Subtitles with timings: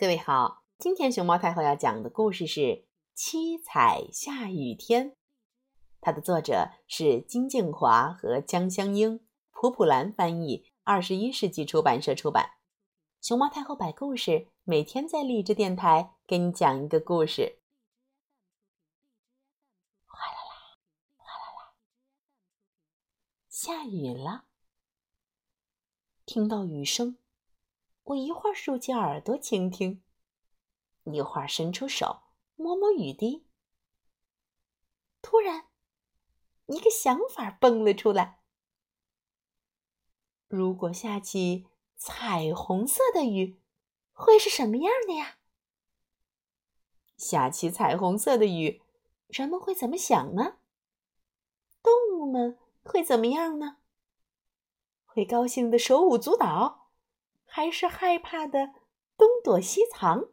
[0.00, 2.60] 各位好，今天熊猫太后要讲的故事是
[3.14, 5.10] 《七彩下雨天》，
[6.00, 12.58] 它的作者是金静华和江香英，普普兰翻译，二十一世纪出版社出版。
[13.20, 17.58] 熊猫太后摆故事，每天在荔枝电台给你讲一个故事。
[20.06, 20.78] 哗啦啦，
[21.16, 21.74] 哗啦啦，
[23.48, 24.44] 下雨了。
[26.24, 27.18] 听到雨声。
[28.08, 30.02] 我一会儿竖起耳朵倾听，
[31.04, 32.22] 一会儿伸出手
[32.56, 33.46] 摸摸雨滴。
[35.20, 35.66] 突然，
[36.68, 38.40] 一个想法蹦了出来：
[40.48, 41.66] 如果下起
[41.96, 43.60] 彩虹色的雨，
[44.14, 45.36] 会是什么样的呀？
[47.18, 48.80] 下起彩虹色的雨，
[49.26, 50.56] 人们会怎么想呢？
[51.82, 53.76] 动物们会怎么样呢？
[55.04, 56.87] 会高兴的手舞足蹈？
[57.58, 58.72] 还是害怕的
[59.16, 60.30] 东躲西藏。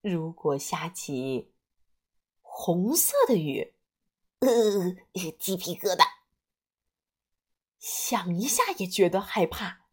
[0.00, 1.52] 如果下起
[2.40, 3.74] 红色的雨，
[4.38, 4.48] 呃，
[5.32, 6.06] 鸡皮疙瘩，
[7.80, 9.88] 想一下也觉得害怕。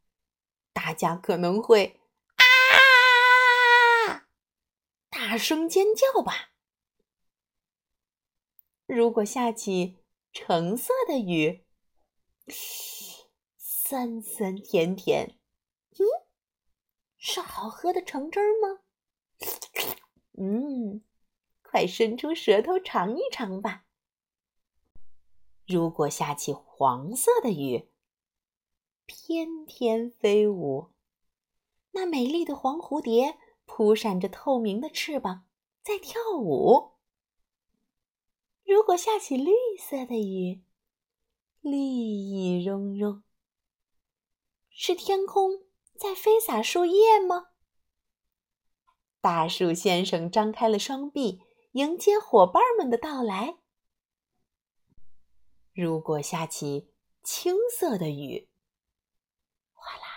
[0.71, 1.99] 大家可能会
[2.35, 4.27] 啊，
[5.09, 6.51] 大声尖叫吧。
[8.85, 9.97] 如果下起
[10.31, 11.65] 橙色的雨，
[13.91, 15.37] 酸酸甜甜，
[15.99, 15.99] 嗯，
[17.17, 18.79] 是好喝的橙汁吗？
[20.37, 21.03] 嗯，
[21.61, 23.83] 快伸出舌头尝一尝吧。
[25.67, 27.89] 如果下起黄色的雨，
[29.05, 30.91] 翩翩飞舞，
[31.91, 35.43] 那美丽的黄蝴蝶扑闪着透明的翅膀
[35.83, 36.93] 在跳舞。
[38.63, 40.63] 如果下起绿色的雨，
[41.59, 43.21] 绿意融融。
[44.83, 45.61] 是天空
[45.95, 47.49] 在飞洒树叶吗？
[49.21, 53.59] 大树先生张开了双臂，迎接伙伴们的到来。
[55.71, 58.49] 如果下起青色的雨，
[59.71, 60.07] 哗啦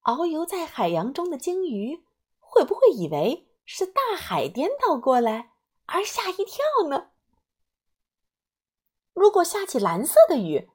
[0.00, 2.06] 哗啦，遨游在海洋中的鲸鱼
[2.38, 5.52] 会不会以为是大海颠倒过来
[5.84, 7.10] 而吓一跳呢？
[9.12, 10.70] 如果下起蓝色的雨，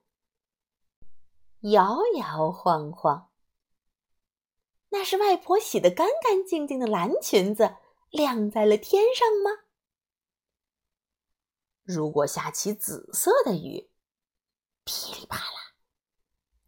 [1.61, 3.29] 摇摇晃晃，
[4.89, 7.75] 那是外婆洗得干干净净的蓝裙子
[8.09, 9.65] 晾在了天上吗？
[11.83, 13.89] 如果下起紫色的雨，
[14.85, 15.73] 噼里啪啦，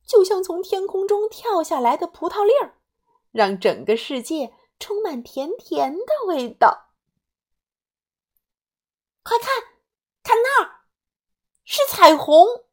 [0.06, 2.82] 就像从天空中跳下来的葡萄粒儿，
[3.32, 6.90] 让整个世界充满甜甜的味道。
[9.24, 9.48] 快看，
[10.22, 10.82] 看那儿，
[11.64, 12.66] 是彩虹！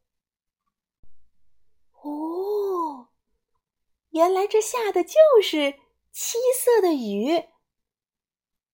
[4.11, 5.75] 原来这下的就是
[6.11, 7.45] 七色的雨。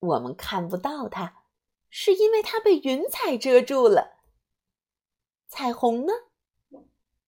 [0.01, 1.43] 我们看不到它，
[1.89, 4.19] 是因为它被云彩遮住了。
[5.49, 6.13] 彩虹呢，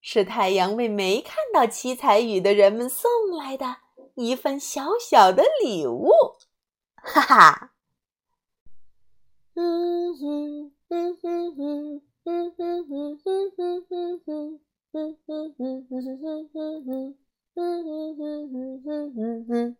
[0.00, 3.78] 是太阳为没看到七彩雨的人们送来的
[4.14, 6.10] 一份小小的礼物。
[6.96, 7.74] 哈哈，
[9.54, 14.60] 嗯哼嗯哼哼嗯哼哼哼哼哼哼。
[14.92, 17.18] 哼哼哼哼哼哼哼
[17.56, 19.76] 嗯嗯嗯嗯嗯嗯嗯。